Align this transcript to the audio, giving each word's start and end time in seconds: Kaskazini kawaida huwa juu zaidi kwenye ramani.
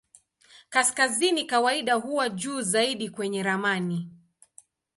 Kaskazini 0.69 1.45
kawaida 1.45 1.93
huwa 1.95 2.29
juu 2.29 2.61
zaidi 2.61 3.09
kwenye 3.09 3.43
ramani. 3.43 4.09